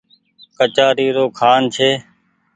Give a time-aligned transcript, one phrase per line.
[0.57, 1.89] ڪچآري رو کآن ڇي۔